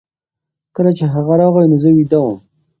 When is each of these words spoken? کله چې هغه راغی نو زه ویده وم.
کله 0.75 0.91
چې 0.97 1.05
هغه 1.13 1.33
راغی 1.39 1.65
نو 1.71 1.77
زه 1.83 1.89
ویده 1.95 2.19
وم. 2.21 2.37